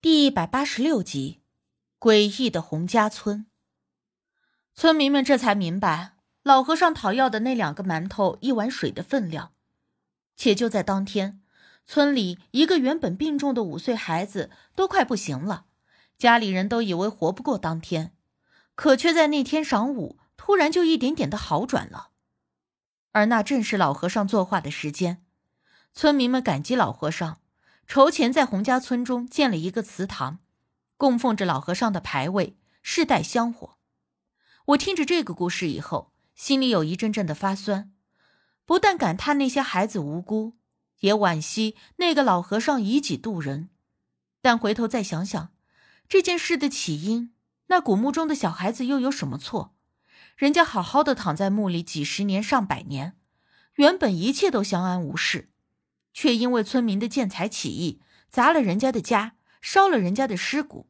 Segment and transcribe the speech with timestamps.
[0.00, 1.42] 第一百八十六集，
[1.98, 3.46] 诡异的洪家村。
[4.72, 6.12] 村民们这才明白
[6.44, 9.54] 老和尚讨要的那两个馒头、一碗水的分量。
[10.36, 11.42] 且就在当天，
[11.84, 15.66] 村里一个原本病重的五岁孩子都快不行了，
[16.16, 18.14] 家里人都以为活不过当天，
[18.76, 22.10] 可却在那天晌午突然就一点点的好转了。
[23.10, 25.24] 而那正是老和尚作画的时间。
[25.92, 27.40] 村民们感激老和尚。
[27.88, 30.40] 筹钱在洪家村中建了一个祠堂，
[30.98, 33.78] 供奉着老和尚的牌位，世代香火。
[34.66, 37.90] 我听着这个故事以后，心里有一阵阵的发酸，
[38.66, 40.58] 不但感叹那些孩子无辜，
[41.00, 43.70] 也惋惜那个老和尚以己度人。
[44.42, 45.48] 但回头再想想，
[46.06, 47.32] 这件事的起因，
[47.68, 49.74] 那古墓中的小孩子又有什么错？
[50.36, 53.16] 人家好好的躺在墓里几十年、上百年，
[53.76, 55.48] 原本一切都相安无事。
[56.18, 60.88] 却因为村民的见财起意，砸了人家的家，烧了人家的尸骨，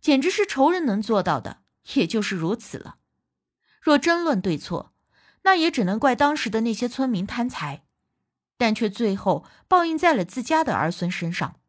[0.00, 1.62] 简直是仇人能做到的，
[1.94, 2.96] 也就是如此了。
[3.80, 4.92] 若争论对错，
[5.42, 7.84] 那也只能怪当时的那些村民贪财，
[8.56, 11.60] 但却最后报应在了自家的儿孙身上。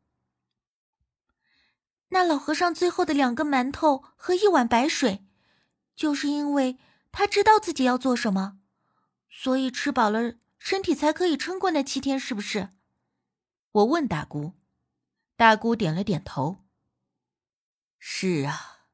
[2.08, 5.24] 那老和尚最后的两个馒头和一碗白水，
[5.96, 6.80] 就是因为
[7.12, 8.58] 他知道自己要做什么，
[9.30, 12.70] 所以吃饱了，身体才可以撑过那七天，是不是？
[13.76, 14.54] 我问大姑，
[15.36, 16.64] 大姑点了点头。
[18.00, 18.86] 是啊，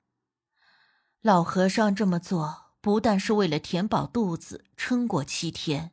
[1.22, 5.92] 老和尚这么做，不但是为了填饱肚子，撑过七天，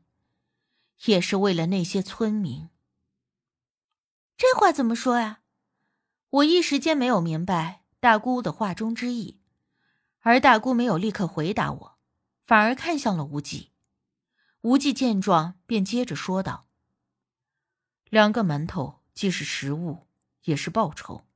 [1.05, 2.71] 也是为了那些村民。
[4.39, 5.43] 这话怎么说呀？
[6.31, 9.43] 我一时间没有明白大姑的话中之意，
[10.21, 11.99] 而大姑没有立刻回答我，
[12.47, 13.73] 反而看向了无忌。
[14.63, 16.68] 无忌见状，便接着说道。
[18.11, 20.07] 两个馒头既是食物，
[20.45, 21.27] 也是报酬。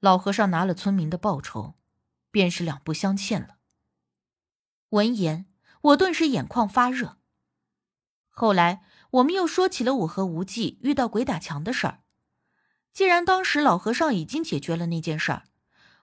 [0.00, 1.74] 老和尚拿了村民的报酬，
[2.30, 3.56] 便是两不相欠了。
[4.90, 5.46] 闻言，
[5.80, 7.16] 我顿时眼眶发热。
[8.28, 12.00] 后来，我们又说起了我和无忌遇到鬼打墙的事儿。
[12.92, 15.44] 既然当时老和尚已经解决了那件事儿，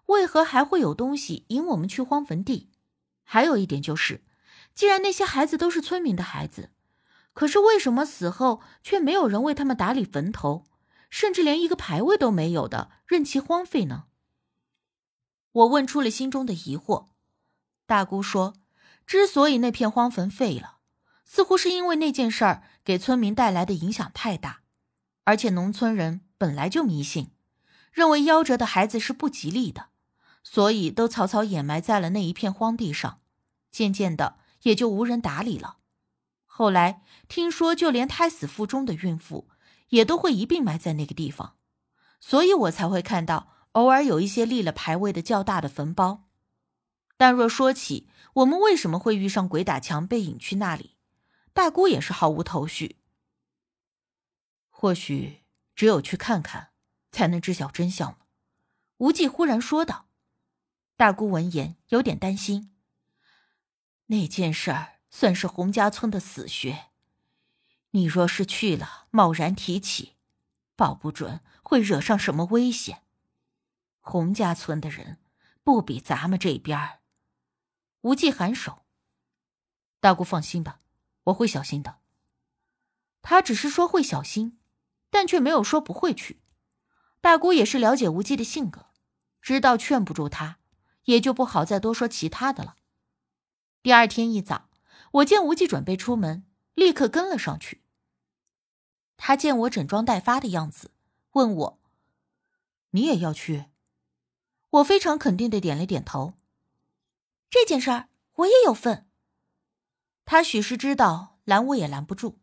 [0.08, 2.72] 为何还会有东西引我们去荒坟地？
[3.24, 4.24] 还有一点就是，
[4.74, 6.72] 既然那些孩子都是村民的孩子。
[7.36, 10.66] 可是为什么死后却没有人为他们打理坟头，
[11.10, 14.06] 甚至连一个牌位都没有的，任其荒废呢？
[15.52, 17.08] 我问出了心中的疑惑。
[17.86, 18.54] 大姑说，
[19.06, 20.78] 之所以那片荒坟废了，
[21.26, 24.62] 似乎是因为那件事儿给村民带来的影响太大，
[25.26, 27.32] 而且农村人本来就迷信，
[27.92, 29.88] 认为夭折的孩子是不吉利的，
[30.42, 33.20] 所以都草草掩埋在了那一片荒地上，
[33.70, 35.80] 渐渐的也就无人打理了。
[36.58, 39.50] 后来听说，就连胎死腹中的孕妇
[39.90, 41.58] 也都会一并埋在那个地方，
[42.22, 46.30] 所以我才会看到偶尔有一些立了牌位的较大的坟包。
[47.18, 50.96] 但若说起我们为什么会遇上鬼打墙被引去那里，
[51.52, 53.02] 大姑也是毫无头绪。
[54.70, 55.44] 或许
[55.76, 56.70] 只有去看看，
[57.12, 58.20] 才能知晓真相了。
[59.00, 60.08] 无忌忽然说道。
[60.96, 62.74] 大姑闻言有点担心，
[64.06, 64.95] 那件事儿。
[65.10, 66.88] 算是洪家村的死穴，
[67.92, 70.16] 你若是去了，贸然提起，
[70.76, 73.04] 保不准会惹上什么危险。
[74.02, 75.20] 洪家村的人
[75.64, 77.00] 不比咱们这边。
[78.02, 78.86] 无忌颔首，
[80.00, 80.82] 大姑放心吧，
[81.24, 81.98] 我会小心的。
[83.22, 84.60] 他只是说会小心，
[85.10, 86.42] 但却没有说不会去。
[87.22, 88.88] 大姑也是了解无忌的性格，
[89.42, 90.60] 知道劝不住他，
[91.06, 92.76] 也就不好再多说其他的了。
[93.82, 94.65] 第二天一早。
[95.16, 97.82] 我见无忌准备出门，立刻跟了上去。
[99.16, 100.92] 他见我整装待发的样子，
[101.32, 101.80] 问我
[102.92, 103.68] ：“你也要去？”
[104.72, 106.34] 我非常肯定的点了点头。
[107.50, 109.08] 这件事儿我也有份。
[110.26, 112.40] 他许是知道拦我也拦不住，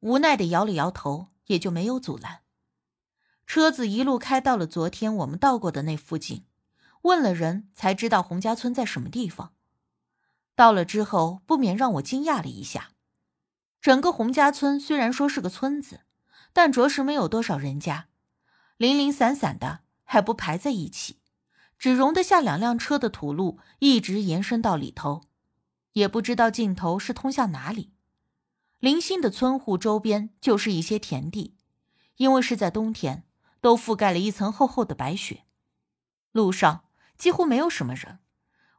[0.00, 2.44] 无奈的摇了摇头，也就没有阻拦。
[3.46, 6.46] 车子一路开到了昨天我们到过的那附近，
[7.02, 9.52] 问了人才知道洪家村在什么地方。
[10.56, 12.88] 到了之后，不免让我惊讶了一下。
[13.80, 16.00] 整个洪家村虽然说是个村子，
[16.52, 18.08] 但着实没有多少人家，
[18.78, 21.20] 零零散散的，还不排在一起，
[21.78, 25.24] 只容得下两辆车的土路一直延伸到里头，
[25.92, 27.92] 也不知道尽头是通向哪里。
[28.78, 31.54] 零星的村户周边就是一些田地，
[32.16, 33.24] 因为是在冬天，
[33.60, 35.44] 都覆盖了一层厚厚的白雪，
[36.32, 36.84] 路上
[37.18, 38.20] 几乎没有什么人。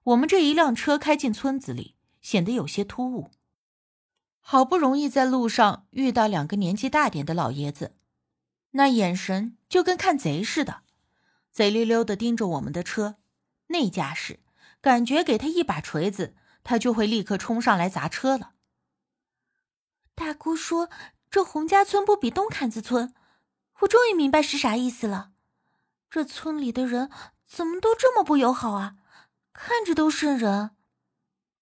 [0.08, 3.30] 我们这一辆车开进村子里，显得有些突兀。
[4.40, 7.94] 好不容易在路上遇到两个年纪大点的老爷子，
[8.72, 10.84] 那眼神就跟看贼似的，
[11.52, 13.18] 贼溜溜的盯着我们的车，
[13.68, 14.40] 那架势，
[14.80, 18.54] 感觉给他一把锤子，他就会立刻冲上来砸车了。
[20.16, 20.90] 大姑说
[21.30, 23.14] ：“这洪家村不比东坎子村。”
[23.82, 25.32] 我终于明白是啥意思了。
[26.10, 27.12] 这村里的人
[27.46, 28.96] 怎么都这么不友好啊？
[29.60, 30.76] 看着都瘆人。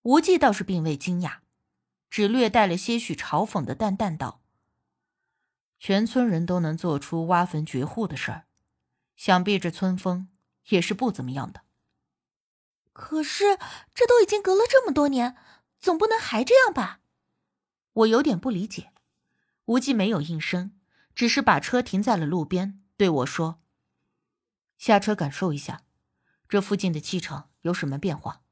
[0.01, 1.37] 无忌倒是并未惊讶，
[2.09, 4.41] 只略带了些许嘲讽的淡淡道
[5.79, 8.47] ：“全村人都能做出挖坟掘户的事儿，
[9.15, 10.27] 想必这村风
[10.67, 11.61] 也是不怎么样的。
[12.91, 13.57] 可是
[13.93, 15.37] 这都已经隔了这么多年，
[15.79, 16.99] 总不能还这样吧？”
[17.93, 18.91] 我有点不理解。
[19.65, 20.77] 无忌没有应声，
[21.15, 23.63] 只是把车停在了路边，对我说
[24.77, 25.83] ：“下车感受一下，
[26.49, 28.43] 这附近的气场有什么变化。”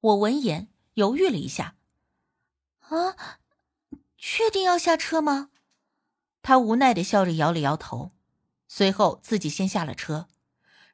[0.00, 1.74] 我闻言犹豫了一下，
[2.78, 3.38] 啊，
[4.16, 5.50] 确定要下车吗？
[6.42, 8.12] 他无奈的笑着摇了摇头，
[8.68, 10.28] 随后自己先下了车，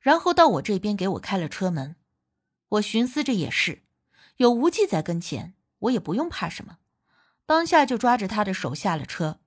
[0.01, 1.97] 然后到我这边给我开了车门。
[2.71, 3.83] 我寻思着也是，
[4.37, 6.79] 有无忌在跟前，我也不用怕什么，
[7.47, 9.41] 当下就抓着他的手下了车。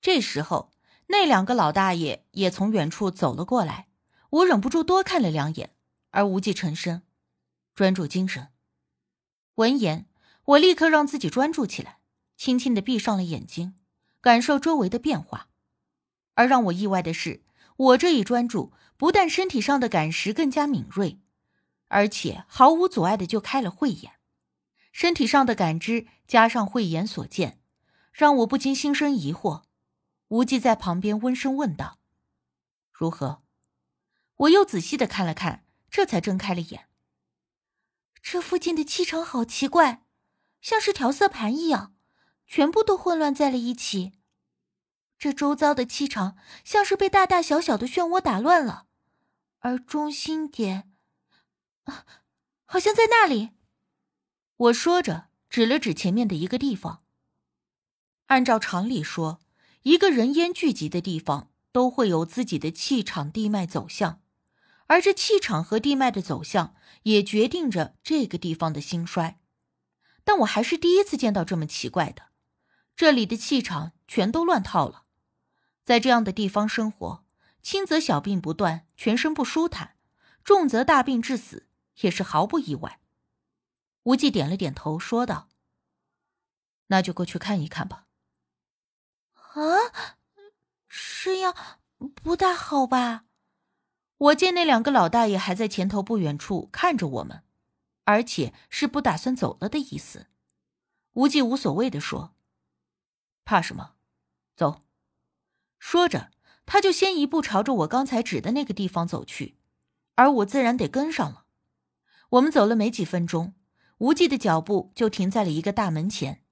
[0.00, 0.72] 这时候，
[1.08, 3.88] 那两个老大爷也从远处走了过来，
[4.30, 5.74] 我忍不住多看了两眼，
[6.10, 7.02] 而无忌沉声，
[7.74, 8.48] 专注精神。
[9.56, 10.06] 闻言，
[10.44, 11.98] 我立刻让自己专注起来，
[12.36, 13.74] 轻轻的闭上了眼睛，
[14.20, 15.48] 感受周围的变化。
[16.34, 17.42] 而让我意外的是，
[17.76, 21.20] 我这一专注，不但身体上的感识更加敏锐，
[21.88, 24.12] 而且毫无阻碍的就开了慧眼。
[24.92, 27.60] 身体上的感知加上慧眼所见，
[28.12, 29.62] 让我不禁心生疑惑。
[30.28, 31.98] 无忌在旁边温声问道
[32.92, 33.42] ：“如何？”
[34.36, 36.88] 我又仔细的看了看，这才睁开了眼。
[38.20, 40.04] 这附近的气场好奇怪，
[40.60, 41.94] 像是调色盘一样，
[42.46, 44.12] 全部都混乱在了一起。
[45.18, 48.86] 这周遭的气场像是被大大小小的漩涡打乱了，
[49.60, 50.92] 而中心点，
[51.84, 52.06] 啊，
[52.64, 53.50] 好像在那里。
[54.56, 57.04] 我说着，指了指前面的一个地方。
[58.26, 59.40] 按照常理说，
[59.82, 64.20] 一个人烟聚集的地方都会有自己的气场地脉走向。
[64.88, 66.74] 而这气场和地脉的走向，
[67.04, 69.40] 也决定着这个地方的兴衰。
[70.24, 72.30] 但我还是第一次见到这么奇怪的，
[72.96, 75.04] 这里的气场全都乱套了。
[75.82, 77.24] 在这样的地方生活，
[77.62, 79.96] 轻则小病不断，全身不舒坦；
[80.44, 81.68] 重则大病致死，
[82.00, 83.00] 也是毫不意外。
[84.02, 85.48] 无忌点了点头，说道
[86.88, 88.06] ：“那就过去看一看吧。”
[89.34, 90.16] 啊，
[90.88, 91.54] 这样
[92.14, 93.24] 不大好吧？
[94.18, 97.44] 我见那两个老大爷还在前头不远处看着我们，
[98.04, 100.26] 而且是不打算走了的意思。
[101.12, 102.34] 无忌无所谓的说
[103.44, 103.92] ：“怕什么？
[104.56, 104.82] 走。”
[105.78, 106.30] 说着，
[106.66, 109.56] 他就先一步朝着我刚才指的那个地方走去，
[110.16, 111.44] 而我自然得跟上了。
[112.30, 113.54] 我们走了没几分钟，
[113.98, 116.42] 无忌的脚步就停在了一个大门前。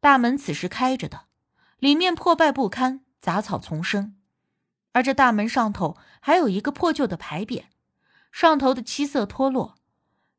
[0.00, 1.28] 大门此时开着的，
[1.78, 4.19] 里面破败不堪，杂草丛生。
[4.92, 7.64] 而这大门上头还有一个破旧的牌匾，
[8.32, 9.76] 上头的漆色脱落，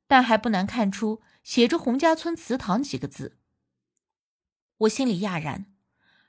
[0.08, 3.38] 但还不难看出写着“洪家村祠堂”几个字。
[4.80, 5.68] 我心里讶然，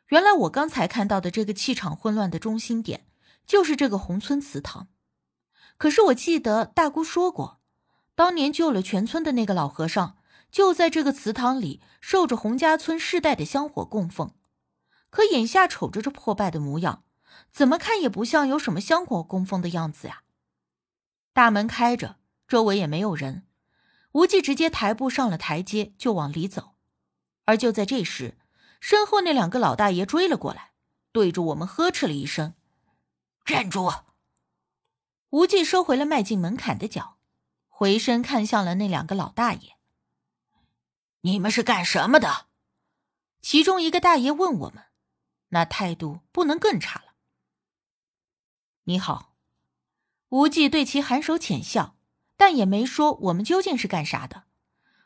[0.08, 3.06] 原来我刚才看到的这个气场混乱的中心点，
[3.46, 4.88] 就是这个洪村祠堂。
[5.78, 7.60] 可是我记得大姑说过，
[8.14, 10.16] 当年救了全村的那个老和尚，
[10.50, 14.34] 就在这个祠堂里受着洪家村世代的香火供奉。
[15.10, 17.04] 可眼下瞅着这破败的模样。
[17.52, 20.22] 怎么看也不像有什么香火供奉的样子呀！
[21.34, 22.16] 大门开着，
[22.48, 23.46] 周围也没有人。
[24.12, 26.74] 无忌直接抬步上了台阶，就往里走。
[27.44, 28.38] 而就在这时，
[28.80, 30.72] 身后那两个老大爷追了过来，
[31.12, 32.54] 对着我们呵斥了一声
[33.44, 33.90] ：“站住！”
[35.30, 37.16] 无忌收回了迈进门槛的脚，
[37.68, 39.76] 回身看向了那两个老大爷
[41.22, 42.46] ：“你们是干什么的？”
[43.40, 44.84] 其中一个大爷问我们，
[45.48, 47.11] 那态度不能更差了。
[48.84, 49.36] 你好，
[50.30, 51.96] 无忌对其颔首浅笑，
[52.36, 54.44] 但也没说我们究竟是干啥的。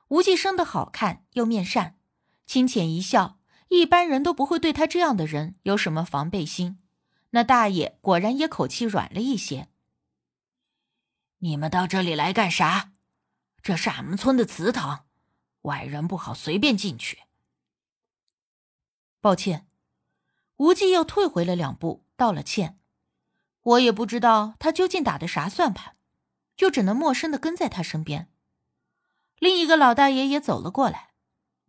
[0.09, 1.99] 无忌生得好看又面善，
[2.47, 6.79] 轻浅一笑，一般人都不会对他这样的人有什么防备心。
[7.31, 9.69] 那大爷果然也口气软了一些。
[11.41, 12.95] 你们到这里来干啥？
[13.61, 15.05] 这是俺们村的祠堂，
[15.63, 17.25] 外人不好随便进去。
[19.21, 19.69] 抱歉，
[20.57, 22.79] 无忌又退回了两步，道了歉。
[23.67, 25.97] 我也不知道他究竟打的啥算盘，
[26.57, 28.31] 就只能陌生的跟在他身边。
[29.41, 31.11] 另一个老大爷也走了过来，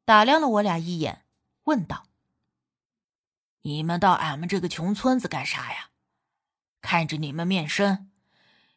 [0.06, 1.26] 打量了我俩一眼，
[1.64, 2.06] 问道
[3.64, 5.90] ：“你们到俺们这个穷村子干啥呀？
[6.82, 8.12] 看着你们面生，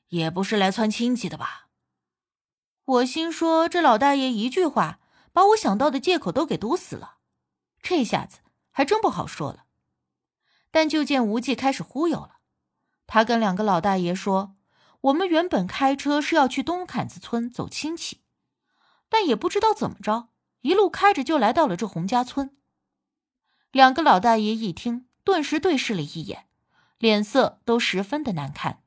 [0.09, 1.69] 也不是来窜亲戚的吧？
[2.87, 4.99] 我心说，这老大爷一句话，
[5.31, 7.19] 把我想到的借口都给堵死了。
[7.83, 8.39] 这下子
[8.71, 9.67] 还真不好说了。
[10.71, 12.40] 但就见无忌开始忽悠了，
[13.13, 14.55] 他跟两个老大爷说
[15.11, 18.21] ：“我们原本开车是要去东坎子村走亲戚，
[19.09, 20.29] 但也不知道怎么着，
[20.61, 22.57] 一路开着就来到了这洪家村。”
[23.73, 26.47] 两个老大爷一听，顿时对视了一眼，
[26.99, 28.85] 脸色都十分的难看。